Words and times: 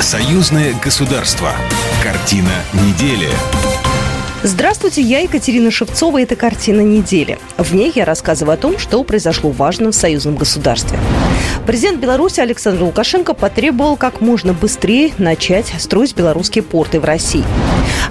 Союзное 0.00 0.74
государство. 0.82 1.52
Картина 2.02 2.48
недели. 2.72 3.28
Здравствуйте, 4.42 5.02
я 5.02 5.20
Екатерина 5.20 5.70
Шевцова, 5.70 6.22
это 6.22 6.36
«Картина 6.36 6.80
недели». 6.80 7.38
В 7.58 7.74
ней 7.74 7.92
я 7.94 8.06
рассказываю 8.06 8.54
о 8.54 8.56
том, 8.56 8.78
что 8.78 9.04
произошло 9.04 9.50
важно 9.50 9.92
в 9.92 9.94
союзном 9.94 10.36
государстве. 10.36 10.98
Президент 11.66 12.00
Беларуси 12.00 12.40
Александр 12.40 12.84
Лукашенко 12.84 13.34
потребовал 13.34 13.98
как 13.98 14.22
можно 14.22 14.54
быстрее 14.54 15.12
начать 15.18 15.70
строить 15.78 16.16
белорусские 16.16 16.64
порты 16.64 16.98
в 16.98 17.04
России. 17.04 17.44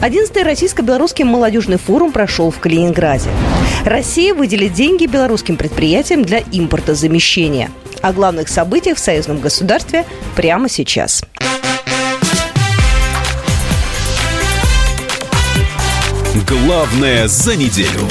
11-й 0.02 0.44
российско-белорусский 0.44 1.24
молодежный 1.24 1.80
форум 1.80 2.12
прошел 2.12 2.52
в 2.52 2.60
Калининграде. 2.60 3.32
Россия 3.84 4.36
выделит 4.36 4.74
деньги 4.74 5.08
белорусским 5.08 5.58
предприятиям 5.58 6.22
для 6.22 6.44
импортозамещения. 6.52 7.72
О 8.02 8.14
главных 8.14 8.48
событиях 8.48 8.98
в 8.98 9.02
союзном 9.02 9.40
государстве 9.40 10.06
прямо 10.36 10.70
сейчас. 10.70 11.24
Главное 16.48 17.28
за 17.28 17.56
неделю. 17.56 18.08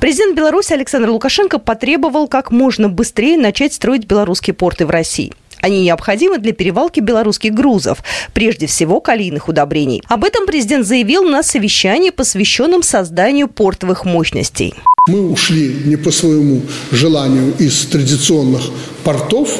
Президент 0.00 0.36
Беларуси 0.36 0.72
Александр 0.72 1.10
Лукашенко 1.10 1.58
потребовал 1.58 2.28
как 2.28 2.52
можно 2.52 2.88
быстрее 2.88 3.36
начать 3.36 3.74
строить 3.74 4.06
белорусские 4.06 4.54
порты 4.54 4.86
в 4.86 4.90
России. 4.90 5.32
Они 5.60 5.82
необходимы 5.82 6.38
для 6.38 6.52
перевалки 6.52 7.00
белорусских 7.00 7.52
грузов, 7.52 7.98
прежде 8.32 8.66
всего 8.68 9.00
калийных 9.00 9.48
удобрений. 9.48 10.02
Об 10.06 10.22
этом 10.22 10.46
президент 10.46 10.86
заявил 10.86 11.24
на 11.24 11.42
совещании, 11.42 12.10
посвященном 12.10 12.84
созданию 12.84 13.48
портовых 13.48 14.04
мощностей. 14.04 14.74
Мы 15.08 15.28
ушли 15.28 15.82
не 15.84 15.96
по 15.96 16.12
своему 16.12 16.62
желанию 16.92 17.54
из 17.58 17.86
традиционных 17.86 18.62
портов 19.02 19.50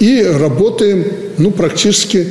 и 0.00 0.22
работаем 0.22 1.04
ну, 1.36 1.50
практически 1.50 2.26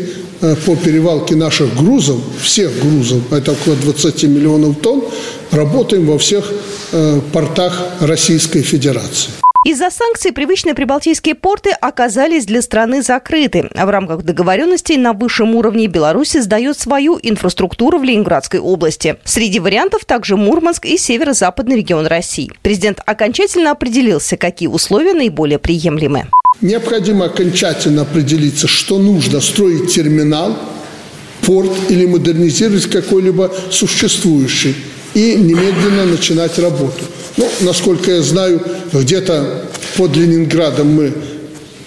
по 0.65 0.75
перевалке 0.75 1.35
наших 1.35 1.75
грузов, 1.75 2.17
всех 2.41 2.71
грузов, 2.79 3.21
это 3.31 3.51
около 3.53 3.75
20 3.75 4.23
миллионов 4.23 4.77
тонн, 4.81 5.03
работаем 5.51 6.05
во 6.05 6.17
всех 6.17 6.51
э, 6.91 7.21
портах 7.31 7.81
Российской 8.01 8.61
Федерации. 8.61 9.31
Из-за 9.65 9.89
санкций 9.89 10.31
привычные 10.31 10.75
прибалтийские 10.75 11.35
порты 11.35 11.71
оказались 11.71 12.45
для 12.45 12.61
страны 12.61 13.01
закрыты. 13.01 13.69
А 13.75 13.85
в 13.85 13.89
рамках 13.89 14.23
договоренностей 14.23 14.97
на 14.97 15.13
высшем 15.13 15.55
уровне 15.55 15.87
Беларусь 15.87 16.33
сдает 16.33 16.79
свою 16.79 17.19
инфраструктуру 17.21 17.97
в 17.97 18.03
Ленинградской 18.03 18.59
области. 18.59 19.17
Среди 19.23 19.59
вариантов 19.59 20.05
также 20.05 20.37
Мурманск 20.37 20.85
и 20.85 20.97
северо-западный 20.97 21.77
регион 21.77 22.05
России. 22.05 22.51
Президент 22.61 22.99
окончательно 23.05 23.71
определился, 23.71 24.37
какие 24.37 24.67
условия 24.67 25.13
наиболее 25.13 25.59
приемлемы. 25.59 26.27
Необходимо 26.61 27.25
окончательно 27.25 28.03
определиться, 28.03 28.67
что 28.67 28.99
нужно 28.99 29.41
строить 29.41 29.93
терминал, 29.93 30.57
порт 31.41 31.71
или 31.89 32.05
модернизировать 32.05 32.85
какой-либо 32.85 33.51
существующий 33.71 34.75
и 35.13 35.35
немедленно 35.35 36.05
начинать 36.05 36.59
работу. 36.59 37.03
Ну, 37.37 37.47
насколько 37.61 38.11
я 38.11 38.21
знаю, 38.21 38.61
где-то 38.91 39.63
под 39.95 40.15
Ленинградом 40.15 40.87
мы 40.87 41.13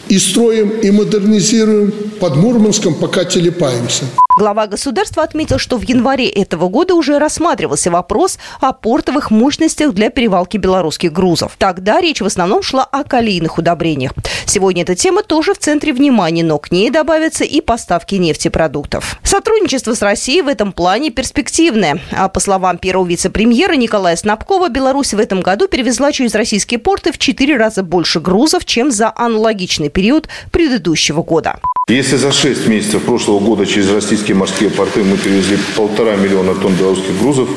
и 0.09 0.19
строим, 0.19 0.71
и 0.71 0.91
модернизируем, 0.91 1.93
под 2.21 2.37
Мурманском 2.37 2.95
пока 2.95 3.25
телепаемся. 3.25 4.05
Глава 4.41 4.67
государства 4.67 5.23
отметил, 5.23 5.59
что 5.59 5.77
в 5.77 5.83
январе 5.83 6.27
этого 6.27 6.71
года 6.71 6.95
уже 6.95 7.19
рассматривался 7.19 7.91
вопрос 7.91 8.39
о 8.59 8.73
портовых 8.73 9.31
мощностях 9.31 9.93
для 9.93 10.09
перевалки 10.09 10.57
белорусских 10.57 11.13
грузов. 11.13 11.57
Тогда 11.59 12.01
речь 12.01 12.23
в 12.23 12.25
основном 12.25 12.63
шла 12.63 12.85
о 12.85 13.05
калийных 13.05 13.59
удобрениях. 13.59 14.15
Сегодня 14.47 14.85
эта 14.85 14.95
тема 14.95 15.23
тоже 15.23 15.53
в 15.53 15.59
центре 15.59 15.93
внимания, 15.93 16.43
но 16.43 16.59
к 16.59 16.73
ней 16.73 16.89
добавятся 16.89 17.45
и 17.45 17.61
поставки 17.61 18.15
нефтепродуктов. 18.15 19.19
Сотрудничество 19.23 19.93
с 19.93 20.01
Россией 20.01 20.41
в 20.41 20.49
этом 20.49 20.73
плане 20.73 21.11
перспективное. 21.11 22.01
А 22.11 22.31
по 22.31 22.41
словам 22.41 22.79
первого 22.79 23.07
вице-премьера 23.07 23.75
Николая 23.75 24.17
Снабкова, 24.17 24.71
Беларусь 24.71 25.13
в 25.13 25.19
этом 25.19 25.43
году 25.43 25.69
перевезла 25.69 26.13
через 26.13 26.35
российские 26.35 26.81
порты 26.81 27.13
в 27.13 27.19
4 27.19 27.59
раза 27.59 27.83
больше 27.83 28.21
грузов, 28.21 28.65
чем 28.65 28.91
за 28.91 29.13
аналогичный 29.15 29.91
период 29.91 30.31
предыдущего 30.51 31.23
года. 31.23 31.61
Если 31.89 32.17
за 32.17 32.31
6 32.31 32.69
месяцев 32.69 33.03
прошлого 33.03 33.41
года 33.41 33.67
через 33.67 33.91
российские 33.91 34.30
морские 34.35 34.71
порты 34.71 35.03
мы 35.03 35.17
перевезли 35.17 35.59
полтора 35.77 36.17
миллиона 36.17 36.55
тонн 36.55 36.75
белорусских 36.75 37.19
грузов, 37.21 37.49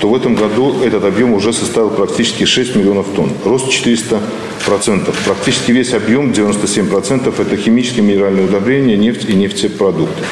то 0.00 0.08
в 0.08 0.16
этом 0.16 0.34
году 0.34 0.82
этот 0.82 1.04
объем 1.04 1.32
уже 1.32 1.52
составил 1.52 1.90
практически 1.90 2.44
6 2.44 2.74
миллионов 2.74 3.06
тонн. 3.14 3.30
Рост 3.44 3.68
400%. 3.68 5.14
Практически 5.24 5.70
весь 5.70 5.94
объем, 5.94 6.32
97%, 6.32 7.32
это 7.40 7.56
химические 7.56 8.02
минеральные 8.02 8.46
удобрения, 8.46 8.96
нефть 8.96 9.28
и 9.28 9.34
нефтепродукты. 9.34 10.24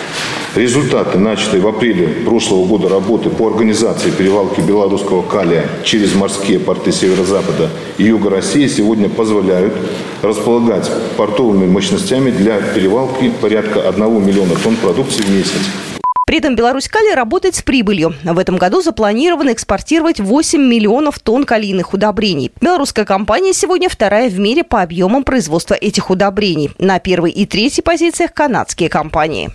Результаты, 0.56 1.18
начатые 1.18 1.62
в 1.62 1.68
апреле 1.68 2.08
прошлого 2.08 2.66
года 2.66 2.88
работы 2.88 3.30
по 3.30 3.46
организации 3.46 4.10
перевалки 4.10 4.60
белорусского 4.60 5.22
калия 5.22 5.68
через 5.84 6.16
морские 6.16 6.58
порты 6.58 6.90
северо-запада 6.90 7.70
и 7.98 8.04
юга 8.04 8.30
России, 8.30 8.66
сегодня 8.66 9.08
позволяют 9.08 9.74
располагать 10.22 10.90
портовыми 11.16 11.68
мощностями 11.68 12.32
для 12.32 12.60
перевалки 12.60 13.30
порядка 13.40 13.88
1 13.88 14.26
миллиона 14.26 14.56
тонн 14.56 14.74
продукции 14.74 15.22
в 15.22 15.30
месяц. 15.30 15.89
При 16.30 16.38
этом 16.38 16.54
Беларусь 16.54 16.86
Кали 16.86 17.12
работает 17.12 17.56
с 17.56 17.62
прибылью. 17.62 18.14
В 18.22 18.38
этом 18.38 18.56
году 18.56 18.80
запланировано 18.82 19.52
экспортировать 19.52 20.20
8 20.20 20.60
миллионов 20.60 21.18
тонн 21.18 21.42
калийных 21.42 21.92
удобрений. 21.92 22.52
Белорусская 22.60 23.04
компания 23.04 23.52
сегодня 23.52 23.88
вторая 23.88 24.30
в 24.30 24.38
мире 24.38 24.62
по 24.62 24.80
объемам 24.80 25.24
производства 25.24 25.74
этих 25.74 26.08
удобрений. 26.08 26.70
На 26.78 27.00
первой 27.00 27.32
и 27.32 27.46
третьей 27.46 27.82
позициях 27.82 28.32
канадские 28.32 28.88
компании. 28.88 29.50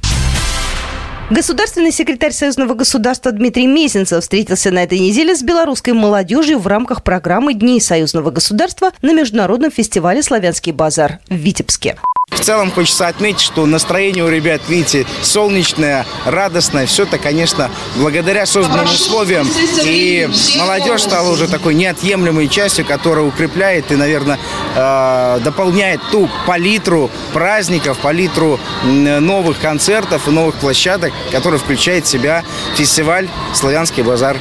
Государственный 1.30 1.94
секретарь 1.94 2.34
Союзного 2.34 2.74
государства 2.74 3.32
Дмитрий 3.32 3.68
Месенцев 3.68 4.22
встретился 4.22 4.70
на 4.70 4.84
этой 4.84 5.00
неделе 5.00 5.34
с 5.34 5.42
белорусской 5.44 5.94
молодежью 5.94 6.60
в 6.60 6.68
рамках 6.68 7.04
программы 7.04 7.54
Дней 7.54 7.80
Союзного 7.80 8.32
государства 8.32 8.92
на 9.02 9.14
Международном 9.14 9.72
фестивале 9.72 10.22
«Славянский 10.22 10.74
базар» 10.74 11.20
в 11.30 11.36
Витебске. 11.36 11.96
В 12.36 12.42
целом 12.46 12.72
хочется 12.72 13.08
отметить, 13.08 13.42
что 13.42 13.66
настроение 13.66 14.24
у 14.24 14.30
ребят, 14.30 14.62
видите, 14.68 15.06
солнечное, 15.24 16.06
радостное. 16.26 16.86
Все 16.86 17.04
это, 17.04 17.18
конечно, 17.18 17.72
благодаря 17.96 18.46
созданным 18.46 18.86
условиям. 18.86 19.48
И 19.84 20.30
молодежь 20.60 21.02
стала 21.02 21.32
уже 21.32 21.48
такой 21.48 21.74
неотъемлемой 21.74 22.48
частью, 22.48 22.86
которая 22.86 23.26
укрепляет 23.26 23.92
и, 23.92 23.96
наверное, 23.96 24.38
э, 24.76 25.40
дополняет 25.44 26.02
ту 26.12 26.30
палитру 26.46 27.10
праздников, 27.34 27.98
палитру 27.98 28.60
новых 28.84 29.60
концертов 29.60 30.28
и 30.28 30.32
новых 30.32 30.56
площадок, 30.56 31.14
которые 31.32 31.60
включает 31.60 32.06
в 32.06 32.10
себя 32.10 32.44
фестиваль 32.76 33.28
«Славянский 33.54 34.04
базар» 34.04 34.38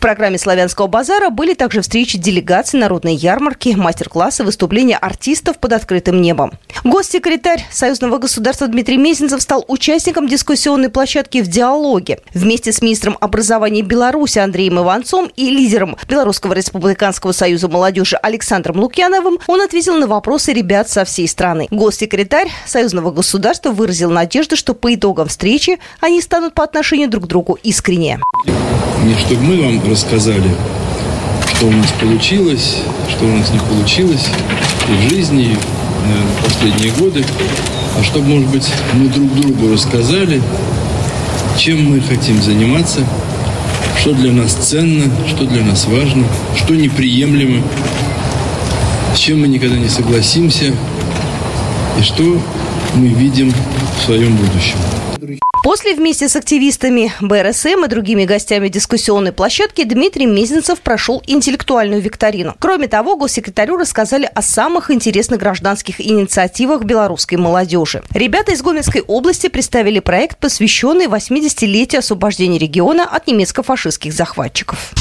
программе 0.00 0.38
«Славянского 0.38 0.86
базара» 0.86 1.30
были 1.30 1.54
также 1.54 1.80
встречи 1.80 2.18
делегаций, 2.18 2.78
народной 2.78 3.14
ярмарки, 3.14 3.74
мастер-классы, 3.76 4.44
выступления 4.44 4.96
артистов 4.96 5.58
под 5.58 5.72
открытым 5.72 6.20
небом. 6.20 6.52
Госсекретарь 6.84 7.66
Союзного 7.70 8.18
государства 8.18 8.68
Дмитрий 8.68 8.98
Мезенцев 8.98 9.42
стал 9.42 9.64
участником 9.68 10.28
дискуссионной 10.28 10.90
площадки 10.90 11.42
в 11.42 11.48
диалоге. 11.48 12.20
Вместе 12.34 12.72
с 12.72 12.82
министром 12.82 13.16
образования 13.20 13.82
Беларуси 13.82 14.38
Андреем 14.38 14.78
Иванцом 14.78 15.30
и 15.34 15.50
лидером 15.50 15.96
Белорусского 16.08 16.52
республиканского 16.52 17.32
союза 17.32 17.68
молодежи 17.68 18.16
Александром 18.16 18.78
Лукьяновым 18.78 19.38
он 19.46 19.60
ответил 19.60 19.94
на 19.94 20.06
вопросы 20.06 20.52
ребят 20.52 20.88
со 20.88 21.04
всей 21.04 21.26
страны. 21.26 21.68
Госсекретарь 21.70 22.50
Союзного 22.66 23.10
государства 23.10 23.70
выразил 23.70 24.10
надежду, 24.10 24.56
что 24.56 24.74
по 24.74 24.94
итогам 24.94 25.28
встречи 25.28 25.78
они 26.00 26.20
станут 26.20 26.54
по 26.54 26.64
отношению 26.64 27.08
друг 27.08 27.24
к 27.24 27.26
другу 27.26 27.58
искреннее 27.62 28.20
не 29.06 29.14
чтобы 29.14 29.42
мы 29.42 29.62
вам 29.62 29.78
рассказали, 29.88 30.50
что 31.54 31.66
у 31.66 31.70
нас 31.70 31.86
получилось, 32.00 32.78
что 33.08 33.24
у 33.24 33.36
нас 33.36 33.50
не 33.50 33.58
получилось 33.58 34.26
и 34.88 35.06
в 35.06 35.10
жизни, 35.10 35.44
и 35.44 35.56
в 35.56 36.44
последние 36.44 36.92
годы, 36.92 37.24
а 37.98 38.02
чтобы, 38.04 38.28
может 38.28 38.48
быть, 38.48 38.68
мы 38.94 39.08
друг 39.08 39.34
другу 39.34 39.72
рассказали, 39.72 40.42
чем 41.58 41.90
мы 41.90 42.00
хотим 42.00 42.40
заниматься, 42.42 43.00
что 44.00 44.12
для 44.12 44.32
нас 44.32 44.52
ценно, 44.52 45.10
что 45.26 45.44
для 45.46 45.64
нас 45.64 45.86
важно, 45.86 46.24
что 46.56 46.74
неприемлемо, 46.74 47.62
с 49.14 49.18
чем 49.18 49.40
мы 49.40 49.48
никогда 49.48 49.76
не 49.76 49.88
согласимся 49.88 50.72
и 51.98 52.02
что 52.02 52.40
мы 52.94 53.08
видим 53.08 53.52
в 53.98 54.04
своем 54.04 54.36
будущем. 54.36 54.78
После 55.66 55.96
вместе 55.96 56.28
с 56.28 56.36
активистами 56.36 57.12
БРСМ 57.20 57.86
и 57.86 57.88
другими 57.88 58.24
гостями 58.24 58.68
дискуссионной 58.68 59.32
площадки 59.32 59.82
Дмитрий 59.82 60.26
Мезенцев 60.26 60.80
прошел 60.80 61.20
интеллектуальную 61.26 62.00
викторину. 62.00 62.54
Кроме 62.60 62.86
того, 62.86 63.16
госсекретарю 63.16 63.76
рассказали 63.76 64.30
о 64.32 64.42
самых 64.42 64.92
интересных 64.92 65.40
гражданских 65.40 66.00
инициативах 66.00 66.84
белорусской 66.84 67.36
молодежи. 67.36 68.04
Ребята 68.14 68.52
из 68.52 68.62
Гомельской 68.62 69.00
области 69.00 69.48
представили 69.48 69.98
проект, 69.98 70.38
посвященный 70.38 71.06
80-летию 71.06 71.98
освобождения 71.98 72.58
региона 72.58 73.02
от 73.02 73.26
немецко-фашистских 73.26 74.12
захватчиков. 74.12 74.92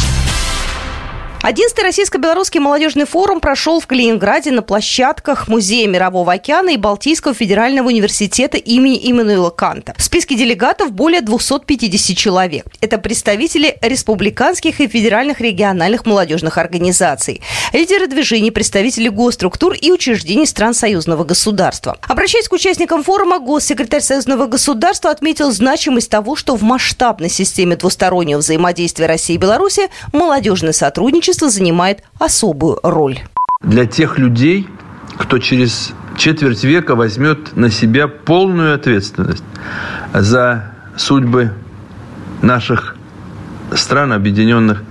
11-й 1.45 1.83
российско-белорусский 1.83 2.59
молодежный 2.59 3.05
форум 3.05 3.39
прошел 3.39 3.79
в 3.79 3.85
Калининграде 3.85 4.49
на 4.49 4.63
площадках 4.63 5.47
Музея 5.47 5.87
Мирового 5.87 6.33
океана 6.33 6.71
и 6.71 6.77
Балтийского 6.77 7.35
федерального 7.35 7.89
университета 7.89 8.57
имени 8.57 8.99
Иммануила 9.11 9.51
Канта. 9.51 9.93
В 9.95 10.01
списке 10.01 10.33
делегатов 10.33 10.91
более 10.91 11.21
250 11.21 12.17
человек. 12.17 12.65
Это 12.81 12.97
представители 12.97 13.77
республиканских 13.81 14.81
и 14.81 14.87
федеральных 14.87 15.39
региональных 15.39 16.07
молодежных 16.07 16.57
организаций, 16.57 17.43
лидеры 17.73 18.07
движений, 18.07 18.49
представители 18.49 19.09
госструктур 19.09 19.73
и 19.73 19.91
учреждений 19.91 20.47
стран 20.47 20.73
союзного 20.73 21.25
государства. 21.25 21.99
Обращаясь 22.07 22.49
к 22.49 22.53
участникам 22.53 23.03
форума, 23.03 23.37
госсекретарь 23.37 24.01
союзного 24.01 24.47
государства 24.47 25.11
отметил 25.11 25.51
значимость 25.51 26.09
того, 26.09 26.35
что 26.35 26.55
в 26.55 26.63
масштабной 26.63 27.29
системе 27.29 27.75
двустороннего 27.75 28.39
взаимодействия 28.39 29.05
России 29.05 29.35
и 29.35 29.37
Беларуси 29.37 29.89
молодежное 30.11 30.73
сотрудничество 30.73 31.34
общество 31.35 31.49
занимает 31.49 32.03
особую 32.17 32.79
роль. 32.81 33.19
Для 33.61 33.85
тех 33.85 34.17
людей, 34.17 34.67
кто 35.17 35.37
через 35.37 35.91
четверть 36.17 36.63
века 36.63 36.95
возьмет 36.95 37.57
на 37.57 37.69
себя 37.69 38.07
полную 38.07 38.73
ответственность 38.73 39.43
за 40.13 40.71
судьбы 40.95 41.51
наших 42.41 42.95
стран, 43.73 44.13
объединенных 44.13 44.83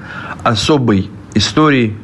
особой 0.42 1.10
историей, 1.34 1.96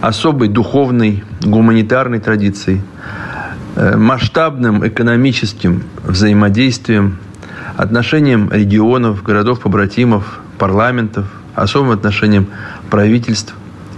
особой 0.00 0.48
духовной, 0.48 1.22
гуманитарной 1.42 2.20
традицией, 2.20 2.80
э, 3.76 3.96
масштабным 3.96 4.86
экономическим 4.86 5.82
взаимодействием, 6.02 7.18
отношением 7.76 8.50
регионов, 8.50 9.22
городов-побратимов, 9.22 10.40
парламентов, 10.56 11.26
особым 11.54 11.90
отношением 11.90 12.46
правительств 12.90 13.54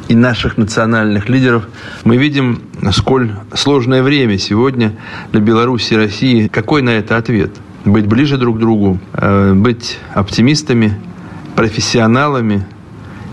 и 0.09 0.15
наших 0.15 0.59
национальных 0.59 1.29
лидеров, 1.29 1.67
мы 2.05 2.17
видим, 2.17 2.63
сколь 2.93 3.33
сложное 3.55 4.03
время 4.03 4.39
сегодня 4.39 4.93
для 5.33 5.41
Беларуси 5.41 5.95
и 5.95 5.97
России. 5.97 6.49
Какой 6.49 6.83
на 6.83 6.91
это 6.91 7.17
ответ? 7.17 7.53
Быть 7.85 8.07
ближе 8.07 8.37
друг 8.39 8.57
к 8.57 8.61
другу, 8.61 8.99
э, 9.13 9.55
быть 9.55 9.99
оптимистами, 10.15 10.99
профессионалами 11.55 12.67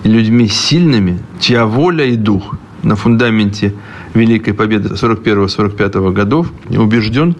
людьми 0.04 0.48
сильными, 0.48 1.20
чья 1.40 1.66
воля 1.66 2.06
и 2.06 2.16
дух 2.16 2.56
на 2.84 2.96
фундаменте 2.96 3.74
Великой 4.14 4.54
Победы 4.54 4.90
41-45 4.96 6.12
годов, 6.12 6.52
убежден, 6.70 7.36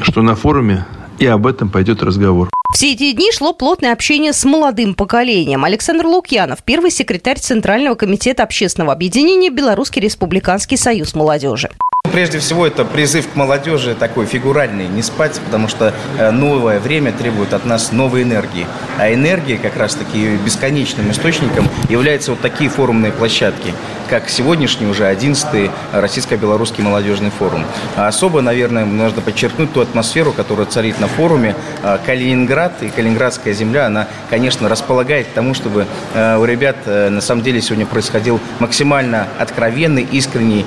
что 0.00 0.22
на 0.22 0.34
форуме 0.34 0.84
и 1.18 1.26
об 1.26 1.46
этом 1.46 1.68
пойдет 1.68 2.02
разговор. 2.02 2.48
Все 2.72 2.92
эти 2.92 3.12
дни 3.12 3.30
шло 3.32 3.52
плотное 3.52 3.92
общение 3.92 4.32
с 4.32 4.44
молодым 4.44 4.94
поколением. 4.94 5.64
Александр 5.64 6.06
Лукьянов, 6.06 6.62
первый 6.62 6.90
секретарь 6.90 7.38
Центрального 7.38 7.94
комитета 7.96 8.42
общественного 8.42 8.94
объединения 8.94 9.50
Белорусский 9.50 10.00
республиканский 10.00 10.78
союз 10.78 11.14
молодежи. 11.14 11.70
Прежде 12.12 12.40
всего, 12.40 12.66
это 12.66 12.84
призыв 12.84 13.26
к 13.30 13.36
молодежи 13.36 13.94
такой 13.94 14.26
фигуральный, 14.26 14.86
не 14.86 15.00
спать, 15.00 15.40
потому 15.46 15.66
что 15.66 15.94
э, 16.18 16.30
новое 16.30 16.78
время 16.78 17.10
требует 17.10 17.54
от 17.54 17.64
нас 17.64 17.90
новой 17.90 18.22
энергии. 18.22 18.66
А 18.98 19.12
энергия 19.14 19.56
как 19.56 19.78
раз-таки 19.78 20.36
бесконечным 20.44 21.10
источником 21.10 21.70
являются 21.88 22.32
вот 22.32 22.40
такие 22.42 22.68
форумные 22.68 23.12
площадки, 23.12 23.72
как 24.10 24.28
сегодняшний 24.28 24.86
уже 24.86 25.04
11-й 25.04 25.70
Российско-Белорусский 25.92 26.84
молодежный 26.84 27.30
форум. 27.30 27.64
А 27.96 28.08
особо, 28.08 28.42
наверное, 28.42 28.84
нужно 28.84 29.22
подчеркнуть 29.22 29.72
ту 29.72 29.80
атмосферу, 29.80 30.32
которая 30.32 30.66
царит 30.66 31.00
на 31.00 31.06
форуме. 31.06 31.56
А 31.82 31.96
Калининград 31.96 32.74
и 32.82 32.90
Калининградская 32.90 33.54
земля, 33.54 33.86
она, 33.86 34.06
конечно, 34.28 34.68
располагает 34.68 35.28
к 35.28 35.30
тому, 35.30 35.54
чтобы 35.54 35.86
э, 36.12 36.36
у 36.36 36.44
ребят 36.44 36.76
э, 36.84 37.08
на 37.08 37.22
самом 37.22 37.42
деле 37.42 37.62
сегодня 37.62 37.86
происходил 37.86 38.38
максимально 38.58 39.28
откровенный, 39.38 40.06
искренний 40.12 40.66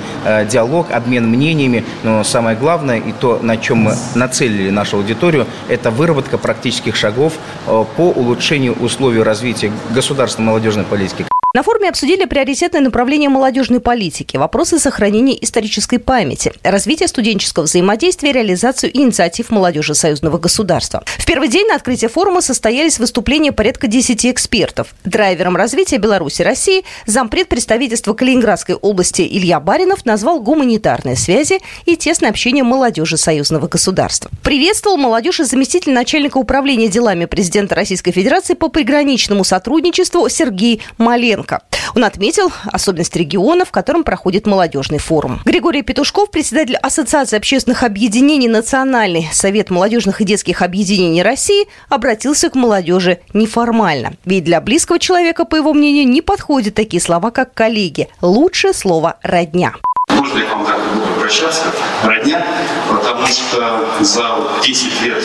диалог, 0.50 0.90
обмен 0.90 1.35
мнениями, 1.36 1.84
но 2.02 2.24
самое 2.24 2.56
главное 2.56 2.98
и 2.98 3.12
то, 3.12 3.38
на 3.42 3.56
чем 3.56 3.78
мы 3.78 3.94
нацелили 4.14 4.70
нашу 4.70 4.96
аудиторию, 4.96 5.46
это 5.68 5.90
выработка 5.90 6.38
практических 6.38 6.96
шагов 6.96 7.34
э, 7.66 7.84
по 7.96 8.10
улучшению 8.10 8.74
условий 8.74 9.22
развития 9.22 9.70
государственной 9.94 10.46
молодежной 10.46 10.84
политики. 10.84 11.26
На 11.56 11.62
форуме 11.62 11.88
обсудили 11.88 12.26
приоритетные 12.26 12.82
направления 12.82 13.30
молодежной 13.30 13.80
политики, 13.80 14.36
вопросы 14.36 14.78
сохранения 14.78 15.42
исторической 15.42 15.96
памяти, 15.96 16.52
развитие 16.62 17.08
студенческого 17.08 17.62
взаимодействия, 17.62 18.30
реализацию 18.32 18.94
инициатив 18.94 19.48
молодежи 19.48 19.94
союзного 19.94 20.36
государства. 20.36 21.02
В 21.16 21.24
первый 21.24 21.48
день 21.48 21.66
на 21.66 21.76
открытии 21.76 22.08
форума 22.08 22.42
состоялись 22.42 22.98
выступления 22.98 23.52
порядка 23.52 23.86
10 23.86 24.26
экспертов. 24.26 24.88
Драйвером 25.06 25.56
развития 25.56 25.96
Беларуси 25.96 26.42
России 26.42 26.84
зампред 27.06 27.48
представительства 27.48 28.12
Калининградской 28.12 28.74
области 28.74 29.22
Илья 29.22 29.58
Баринов 29.58 30.04
назвал 30.04 30.40
гуманитарные 30.40 31.16
связи 31.16 31.60
и 31.86 31.96
тесное 31.96 32.28
общение 32.28 32.64
молодежи 32.64 33.16
союзного 33.16 33.66
государства. 33.66 34.30
Приветствовал 34.42 34.98
молодежь 34.98 35.40
и 35.40 35.44
заместитель 35.44 35.94
начальника 35.94 36.36
управления 36.36 36.88
делами 36.88 37.24
президента 37.24 37.74
Российской 37.74 38.12
Федерации 38.12 38.52
по 38.52 38.68
приграничному 38.68 39.42
сотрудничеству 39.42 40.28
Сергей 40.28 40.82
Маленко. 40.98 41.45
Лукашенко. 41.46 41.62
Он 41.94 42.04
отметил 42.04 42.52
особенность 42.66 43.16
региона, 43.16 43.64
в 43.64 43.70
котором 43.70 44.04
проходит 44.04 44.46
молодежный 44.46 44.98
форум. 44.98 45.40
Григорий 45.44 45.82
Петушков, 45.82 46.30
председатель 46.30 46.76
Ассоциации 46.76 47.36
общественных 47.36 47.82
объединений 47.82 48.48
Национальный 48.48 49.28
совет 49.32 49.70
молодежных 49.70 50.20
и 50.20 50.24
детских 50.24 50.62
объединений 50.62 51.22
России, 51.22 51.66
обратился 51.88 52.50
к 52.50 52.54
молодежи 52.54 53.20
неформально. 53.32 54.14
Ведь 54.24 54.44
для 54.44 54.60
близкого 54.60 54.98
человека, 54.98 55.44
по 55.44 55.56
его 55.56 55.72
мнению, 55.72 56.06
не 56.08 56.20
подходят 56.20 56.74
такие 56.74 57.00
слова, 57.00 57.30
как 57.30 57.54
коллеги. 57.54 58.08
Лучшее 58.20 58.74
слово 58.74 59.16
«родня». 59.22 59.74
Можно 60.08 60.38
я 60.38 60.54
вам 60.54 61.05
обращаться? 61.26 61.64
Родня, 62.04 62.46
потому 62.88 63.26
что 63.26 63.88
за 64.00 64.38
10 64.62 65.02
лет 65.02 65.24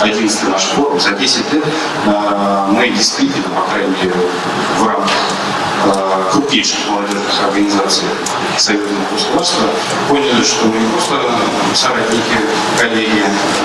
11 0.00 0.48
наш 0.48 0.62
форум, 0.62 0.98
за 0.98 1.10
10 1.10 1.52
лет 1.52 1.64
э, 2.06 2.66
мы 2.70 2.88
действительно, 2.88 3.48
по 3.54 3.62
крайней 3.70 3.94
мере, 4.02 4.14
в 4.78 4.86
рамках 4.86 5.10
э, 5.84 6.30
крупнейших 6.32 6.78
молодежных 6.88 7.44
организаций 7.46 8.08
союзного 8.56 9.04
государства 9.12 9.64
поняли, 10.08 10.42
что 10.42 10.66
мы 10.66 10.78
не 10.78 10.86
просто 10.86 11.16
соратники, 11.74 12.38
коллеги, 12.78 13.17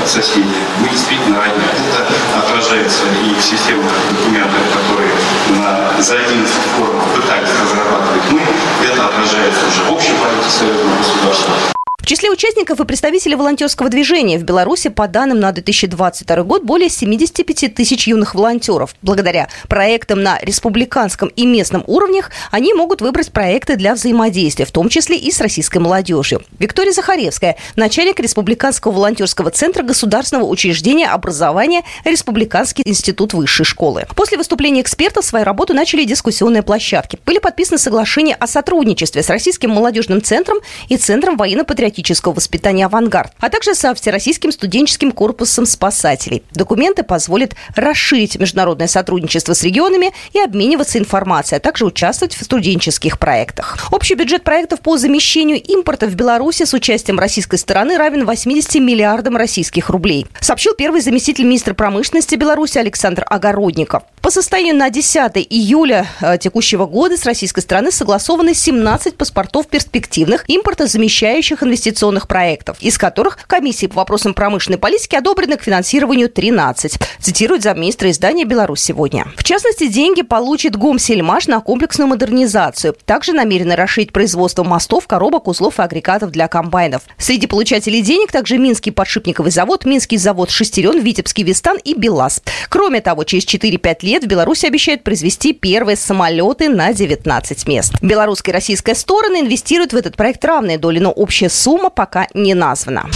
соседи, 0.08 0.56
мы 0.80 0.90
действительно. 0.90 1.38
Это 1.38 2.40
отражается 2.40 3.04
и 3.24 3.34
в 3.34 3.44
системных 3.44 3.92
документах, 4.10 4.62
которые 4.74 5.12
на, 5.50 6.02
за 6.02 6.16
11 6.16 6.54
форумов 6.78 7.06
пытались 7.16 7.50
разрабатывать 7.62 8.32
мы, 8.32 8.42
это 8.86 9.06
отражается 9.06 9.62
уже 9.68 9.84
в 9.90 9.94
общей 9.94 10.14
политике 10.14 10.50
союзного 10.50 10.98
государства. 10.98 11.83
В 12.04 12.06
числе 12.06 12.30
участников 12.30 12.82
и 12.82 12.84
представителей 12.84 13.36
волонтерского 13.36 13.88
движения 13.88 14.38
в 14.38 14.44
Беларуси 14.44 14.90
по 14.90 15.08
данным 15.08 15.40
на 15.40 15.54
2022 15.54 16.44
год 16.44 16.64
более 16.64 16.90
75 16.90 17.74
тысяч 17.74 18.10
юных 18.10 18.36
волонтеров. 18.36 18.94
Благодаря 19.02 19.48
проектам 19.70 20.22
на 20.22 20.38
республиканском 20.42 21.30
и 21.30 21.46
местном 21.46 21.82
уровнях 21.88 22.30
они 22.52 22.74
могут 22.74 23.00
выбрать 23.00 23.32
проекты 23.32 23.78
для 23.78 23.94
взаимодействия, 23.96 24.66
в 24.66 24.72
том 24.72 24.90
числе 24.90 25.16
и 25.16 25.32
с 25.32 25.40
российской 25.40 25.78
молодежью. 25.78 26.44
Виктория 26.60 26.92
Захаревская, 26.92 27.56
начальник 27.78 28.20
Республиканского 28.20 28.92
волонтерского 28.92 29.50
центра 29.50 29.82
государственного 29.82 30.46
учреждения 30.46 31.08
образования 31.08 31.84
Республиканский 32.04 32.84
институт 32.86 33.34
высшей 33.34 33.66
школы. 33.66 34.08
После 34.14 34.38
выступления 34.38 34.82
экспертов 34.82 35.24
свою 35.24 35.46
работу 35.46 35.74
начали 35.74 36.04
дискуссионные 36.04 36.64
площадки. 36.64 37.18
Были 37.26 37.40
подписаны 37.40 37.78
соглашения 37.78 38.36
о 38.36 38.46
сотрудничестве 38.46 39.24
с 39.24 39.30
Российским 39.30 39.70
молодежным 39.70 40.22
центром 40.22 40.58
и 40.90 40.98
Центром 40.98 41.38
военно-патриотического 41.38 41.93
патриотического 41.94 42.34
воспитания 42.34 42.86
«Авангард», 42.86 43.34
а 43.40 43.50
также 43.50 43.76
со 43.76 43.94
Всероссийским 43.94 44.52
студенческим 44.52 45.12
корпусом 45.12 45.66
спасателей. 45.66 46.44
Документы 46.54 47.04
позволят 47.04 47.54
расширить 47.76 48.40
международное 48.40 48.88
сотрудничество 48.88 49.54
с 49.54 49.64
регионами 49.64 50.12
и 50.34 50.40
обмениваться 50.40 50.98
информацией, 50.98 51.58
а 51.58 51.60
также 51.60 51.86
участвовать 51.86 52.36
в 52.36 52.44
студенческих 52.44 53.20
проектах. 53.20 53.78
Общий 53.92 54.16
бюджет 54.16 54.44
проектов 54.44 54.80
по 54.80 54.98
замещению 54.98 55.62
импорта 55.62 56.08
в 56.08 56.16
Беларуси 56.16 56.66
с 56.66 56.74
участием 56.74 57.20
российской 57.20 57.58
стороны 57.58 57.98
равен 57.98 58.26
80 58.26 58.76
миллиардам 58.76 59.38
российских 59.38 59.90
рублей, 59.90 60.26
сообщил 60.42 60.74
первый 60.74 61.02
заместитель 61.02 61.46
министра 61.46 61.76
промышленности 61.76 62.36
Беларуси 62.36 62.80
Александр 62.80 63.24
Огородников. 63.30 64.04
По 64.24 64.32
состоянию 64.32 64.74
на 64.74 64.90
10 64.90 65.36
июля 65.50 66.08
э, 66.22 66.38
текущего 66.38 66.86
года 66.86 67.18
с 67.18 67.26
российской 67.26 67.60
стороны 67.60 67.92
согласованы 67.92 68.54
17 68.54 69.18
паспортов 69.18 69.68
перспективных 69.68 70.46
импортозамещающих 70.48 71.62
инвестиционных 71.62 72.30
проектов, 72.30 72.78
из 72.80 72.98
которых 72.98 73.38
комиссии 73.46 73.88
по 73.88 73.98
вопросам 73.98 74.34
промышленной 74.34 74.78
политики 74.78 75.18
одобрены 75.18 75.58
к 75.58 75.64
финансированию 75.64 76.30
13, 76.30 77.00
цитирует 77.20 77.64
замминистра 77.64 78.10
издания 78.12 78.46
«Беларусь 78.46 78.80
сегодня». 78.80 79.28
В 79.36 79.44
частности, 79.44 79.88
деньги 79.88 80.22
получит 80.22 80.78
Гомсельмаш 80.78 81.48
на 81.48 81.60
комплексную 81.60 82.08
модернизацию. 82.08 82.96
Также 83.04 83.34
намерены 83.34 83.76
расширить 83.76 84.14
производство 84.14 84.64
мостов, 84.64 85.06
коробок, 85.06 85.50
узлов 85.50 85.80
и 85.80 85.84
агрегатов 85.84 86.32
для 86.32 86.48
комбайнов. 86.48 87.02
Среди 87.18 87.46
получателей 87.46 88.02
денег 88.02 88.32
также 88.32 88.58
Минский 88.58 88.92
подшипниковый 88.92 89.52
завод, 89.52 89.84
Минский 89.84 90.16
завод 90.16 90.50
«Шестерен», 90.50 91.02
Витебский 91.02 91.44
«Вистан» 91.44 91.78
и 91.84 91.94
«БелАЗ». 91.94 92.42
Кроме 92.70 93.02
того, 93.02 93.26
через 93.26 93.46
4-5 93.46 93.98
лет 94.02 94.13
в 94.22 94.28
Беларуси 94.28 94.68
обещают 94.68 95.04
произвести 95.04 95.54
первые 95.54 95.96
самолеты 95.96 96.70
на 96.70 96.94
19 96.94 97.68
мест. 97.68 97.94
Белорусская 98.02 98.52
и 98.52 98.54
российская 98.54 98.94
стороны 98.94 99.42
инвестируют 99.42 99.94
в 99.94 99.96
этот 99.96 100.16
проект 100.16 100.46
равные 100.46 100.78
доли, 100.78 101.00
но 101.00 101.12
общая 101.12 101.50
сумма 101.50 101.90
пока 101.90 102.28
не 102.36 102.54
названа. 102.54 103.10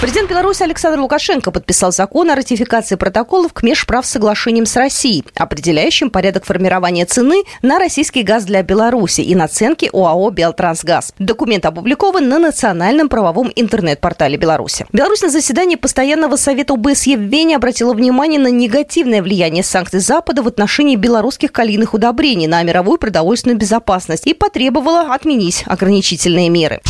Президент 0.00 0.28
Беларуси 0.28 0.62
Александр 0.62 1.00
Лукашенко 1.00 1.50
подписал 1.50 1.90
закон 1.90 2.30
о 2.30 2.34
ратификации 2.34 2.96
протоколов 2.96 3.52
к 3.52 3.62
межправсоглашениям 3.62 4.66
с 4.66 4.76
Россией, 4.76 5.24
определяющим 5.34 6.10
порядок 6.10 6.44
формирования 6.44 7.06
цены 7.06 7.44
на 7.62 7.78
российский 7.78 8.22
газ 8.22 8.44
для 8.44 8.62
Беларуси 8.62 9.22
и 9.22 9.34
наценки 9.34 9.88
ОАО 9.92 10.30
«Белтрансгаз». 10.30 11.14
Документ 11.18 11.64
опубликован 11.64 12.28
на 12.28 12.38
национальном 12.38 13.08
правовом 13.08 13.50
интернет-портале 13.56 14.36
Беларуси. 14.36 14.86
Беларусь 14.92 15.22
на 15.22 15.30
заседании 15.30 15.76
Постоянного 15.76 16.36
совета 16.36 16.74
ОБСЕ 16.74 17.16
в 17.16 17.22
Вене 17.22 17.56
обратила 17.56 17.94
внимание 17.94 18.38
на 18.38 18.50
негативное 18.50 19.22
влияние 19.22 19.62
санкций 19.62 20.00
Запада 20.00 20.42
в 20.42 20.48
отношении 20.48 20.96
белорусских 20.96 21.50
калийных 21.50 21.94
удобрений 21.94 22.46
на 22.46 22.62
мировую 22.62 22.98
продовольственную 22.98 23.58
безопасность 23.58 24.26
и 24.26 24.34
потребовала 24.34 25.14
отменить 25.14 25.64
ограничительные 25.66 26.50
меры. 26.50 26.82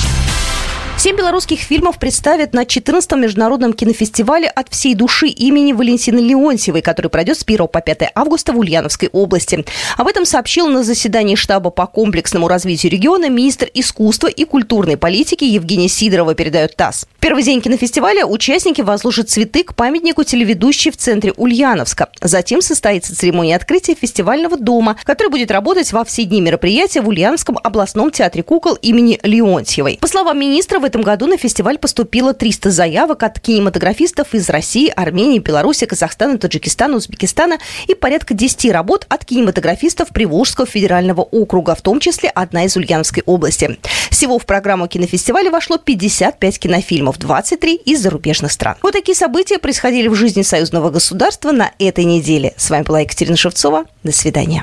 Семь 0.96 1.16
белорусских 1.16 1.58
фильмов 1.58 1.98
представят 1.98 2.54
на 2.54 2.62
14-м 2.62 3.20
международном 3.20 3.72
кинофестивале 3.72 4.48
«От 4.48 4.72
всей 4.72 4.94
души» 4.94 5.26
имени 5.26 5.72
Валентины 5.72 6.20
Леонтьевой, 6.20 6.82
который 6.82 7.08
пройдет 7.08 7.36
с 7.36 7.42
1 7.42 7.66
по 7.66 7.80
5 7.80 8.12
августа 8.14 8.52
в 8.52 8.58
Ульяновской 8.58 9.10
области. 9.12 9.64
Об 9.96 10.06
этом 10.06 10.24
сообщил 10.24 10.68
на 10.68 10.84
заседании 10.84 11.34
штаба 11.34 11.70
по 11.70 11.86
комплексному 11.86 12.46
развитию 12.46 12.92
региона 12.92 13.28
министр 13.28 13.68
искусства 13.74 14.28
и 14.28 14.44
культурной 14.44 14.96
политики 14.96 15.44
Евгений 15.44 15.88
Сидорова, 15.88 16.34
передает 16.34 16.76
ТАСС. 16.76 17.06
Первый 17.18 17.42
день 17.42 17.60
кинофестиваля 17.60 18.24
участники 18.24 18.80
возложат 18.80 19.28
цветы 19.28 19.64
к 19.64 19.74
памятнику 19.74 20.22
телеведущей 20.22 20.92
в 20.92 20.96
центре 20.96 21.32
Ульяновска. 21.36 22.10
Затем 22.20 22.62
состоится 22.62 23.16
церемония 23.16 23.56
открытия 23.56 23.94
фестивального 23.94 24.56
дома, 24.56 24.96
который 25.04 25.28
будет 25.28 25.50
работать 25.50 25.92
во 25.92 26.04
все 26.04 26.24
дни 26.24 26.40
мероприятия 26.40 27.00
в 27.00 27.08
Ульяновском 27.08 27.58
областном 27.62 28.12
театре 28.12 28.44
кукол 28.44 28.74
имени 28.74 29.18
Леонтьевой. 29.22 29.98
По 30.00 30.06
словам 30.06 30.38
министра, 30.38 30.78
в 30.84 30.86
этом 30.86 31.00
году 31.00 31.26
на 31.26 31.38
фестиваль 31.38 31.78
поступило 31.78 32.34
300 32.34 32.70
заявок 32.70 33.22
от 33.22 33.40
кинематографистов 33.40 34.34
из 34.34 34.50
России, 34.50 34.92
Армении, 34.94 35.38
Беларуси, 35.38 35.86
Казахстана, 35.86 36.36
Таджикистана, 36.36 36.96
Узбекистана 36.96 37.56
и 37.88 37.94
порядка 37.94 38.34
10 38.34 38.70
работ 38.70 39.06
от 39.08 39.24
кинематографистов 39.24 40.10
Приволжского 40.10 40.66
федерального 40.66 41.22
округа, 41.22 41.74
в 41.74 41.80
том 41.80 42.00
числе 42.00 42.28
одна 42.28 42.66
из 42.66 42.76
Ульяновской 42.76 43.22
области. 43.24 43.78
Всего 44.10 44.38
в 44.38 44.44
программу 44.44 44.86
кинофестиваля 44.86 45.50
вошло 45.50 45.78
55 45.78 46.58
кинофильмов, 46.58 47.18
23 47.18 47.76
из 47.76 48.02
зарубежных 48.02 48.52
стран. 48.52 48.76
Вот 48.82 48.92
такие 48.92 49.16
события 49.16 49.58
происходили 49.58 50.08
в 50.08 50.14
жизни 50.14 50.42
союзного 50.42 50.90
государства 50.90 51.50
на 51.50 51.70
этой 51.78 52.04
неделе. 52.04 52.52
С 52.58 52.68
вами 52.68 52.82
была 52.82 53.00
Екатерина 53.00 53.38
Шевцова. 53.38 53.86
До 54.02 54.12
свидания. 54.12 54.62